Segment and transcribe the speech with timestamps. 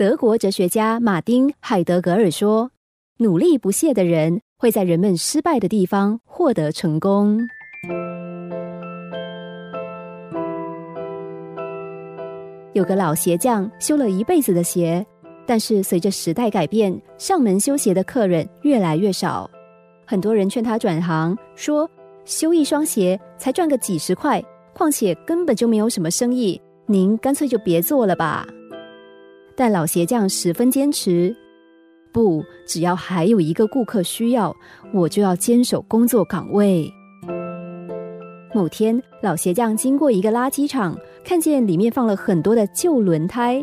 [0.00, 2.70] 德国哲学家马丁·海德格尔说
[3.20, 7.38] ：“努力不懈的人会在人们失败的地方获得成功。”
[12.72, 15.04] 有个老鞋匠修了一辈子的鞋，
[15.44, 19.50] 但是随着时代改变，上门修鞋的客人越来越少。
[20.06, 21.86] 很多人劝他转行，说
[22.24, 24.42] 修一双鞋才赚个几十块，
[24.72, 28.46] 况且根本就没有什么生意，您干脆就别做了吧。
[29.60, 31.36] 但老鞋匠十分坚持，
[32.12, 34.56] 不，只要还有一个顾客需要，
[34.90, 36.90] 我就要坚守工作岗位。
[38.54, 43.62] 某天，老鞋匠经过一个垃圾场，看见里面放了很多的旧轮胎，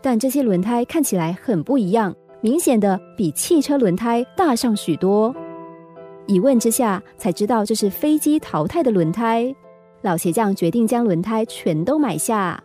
[0.00, 5.34] 但这些轮胎看起来很不一样，明显的比汽车轮胎大上许多。
[6.28, 9.52] 一问之下，才知道这是飞机淘汰的轮胎。
[10.02, 12.62] 老鞋匠决定将轮胎全都买下。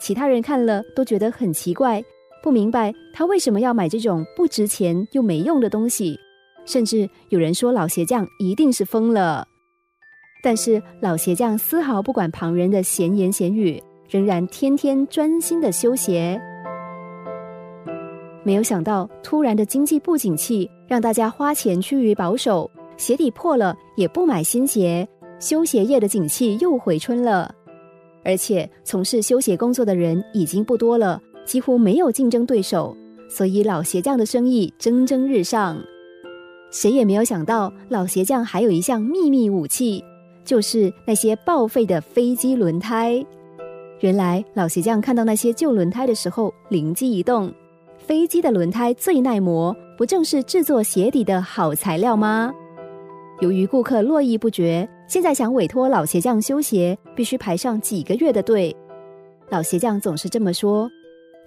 [0.00, 2.02] 其他人看了都觉得很奇怪，
[2.42, 6.18] 不明白他为什么要买这种不值钱又没用的东西，
[6.64, 9.46] 甚至有人说老鞋匠一定是疯了。
[10.42, 16.40] 但是老鞋匠丝毫不管旁人的闲言闲语，仍然天天专心的修鞋。
[18.44, 25.06] 没有想到，突然的经济不景气让大家花钱趋于保守，鞋底破了也不买新鞋，
[25.40, 27.52] 修鞋业的景气又回春了。
[28.28, 32.94] 而且从事修鞋工作的人已经不多了，几乎没有竞争对手，
[33.26, 35.82] 所以老鞋匠的生意蒸蒸日上。
[36.70, 40.04] 谁也没有想到，老鞋匠还有一项秘密武器，
[40.44, 43.24] 就是那些报废的飞机轮胎。
[44.00, 47.50] 原来老鞋匠看到那些旧轮胎的时候，灵机一动：
[47.96, 52.52] 飞机的轮胎最耐磨，不正是制作鞋底的好材料吗？
[53.40, 54.86] 由于顾客络绎不绝。
[55.08, 58.76] 现在想委托老鞋匠修鞋，必须排上几个月的队。
[59.48, 60.88] 老鞋匠总是这么说：“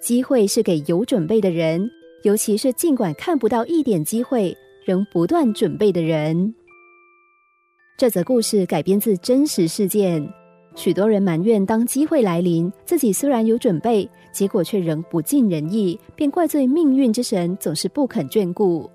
[0.02, 1.88] 机会是给有准备的人，
[2.24, 4.52] 尤其是尽管看不到一点机会，
[4.84, 6.52] 仍不断准备的人。”
[7.96, 10.28] 这则故事改编自真实事件。
[10.74, 18.90] 许多人埋怨，当机会来临，自己虽然有准备，结果却仍不尽人意，便怪罪命运之神总是不肯眷顾。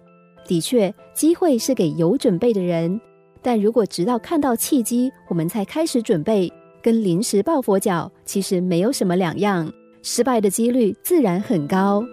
[0.46, 3.00] 的确，机会是给有准备的人。
[3.42, 9.72] 但如果直到看到契机，我们才开始准备，跟临时抱佛脚其实没有什么两样，
[10.02, 12.04] 失败的几率自然很高。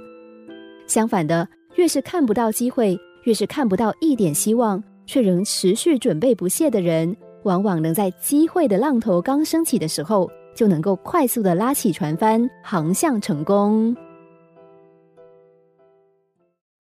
[0.86, 13.96] 相反的，越是看不到机会，越是看不到一点希望，却仍持续准备不懈的人，往往能在机会的浪头刚升起的时候，就能够快速的拉起船帆，航向成功。